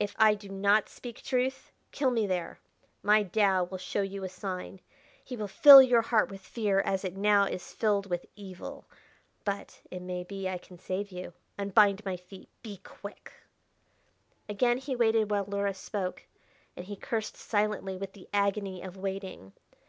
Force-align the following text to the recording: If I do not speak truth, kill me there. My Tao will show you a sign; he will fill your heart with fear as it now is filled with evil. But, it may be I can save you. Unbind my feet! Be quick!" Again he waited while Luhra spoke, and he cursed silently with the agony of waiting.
If 0.00 0.16
I 0.18 0.34
do 0.34 0.48
not 0.48 0.88
speak 0.88 1.22
truth, 1.22 1.70
kill 1.92 2.10
me 2.10 2.26
there. 2.26 2.58
My 3.04 3.22
Tao 3.22 3.62
will 3.62 3.78
show 3.78 4.02
you 4.02 4.24
a 4.24 4.28
sign; 4.28 4.80
he 5.22 5.36
will 5.36 5.46
fill 5.46 5.80
your 5.80 6.02
heart 6.02 6.28
with 6.28 6.40
fear 6.40 6.80
as 6.80 7.04
it 7.04 7.16
now 7.16 7.44
is 7.44 7.72
filled 7.72 8.10
with 8.10 8.26
evil. 8.34 8.86
But, 9.44 9.80
it 9.88 10.02
may 10.02 10.24
be 10.24 10.48
I 10.48 10.58
can 10.58 10.80
save 10.80 11.12
you. 11.12 11.34
Unbind 11.56 12.04
my 12.04 12.16
feet! 12.16 12.48
Be 12.64 12.78
quick!" 12.78 13.32
Again 14.48 14.78
he 14.78 14.96
waited 14.96 15.30
while 15.30 15.44
Luhra 15.46 15.72
spoke, 15.76 16.24
and 16.76 16.86
he 16.86 16.96
cursed 16.96 17.36
silently 17.36 17.96
with 17.96 18.12
the 18.14 18.28
agony 18.34 18.82
of 18.82 18.96
waiting. 18.96 19.52